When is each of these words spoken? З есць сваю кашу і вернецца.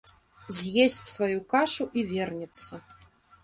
З 0.59 0.71
есць 0.85 0.97
сваю 1.11 1.37
кашу 1.55 1.89
і 1.99 2.07
вернецца. 2.15 2.85